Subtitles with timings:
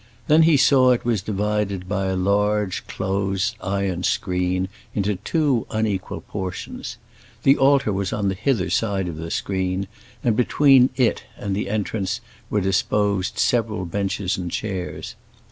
[0.25, 6.21] Then he saw it was divided by a large close iron screen into two unequal
[6.21, 6.97] portions.
[7.43, 9.87] The altar was on the hither side of the screen,
[10.23, 12.19] and between it and the entrance
[12.49, 15.13] were disposed several benches and chairs.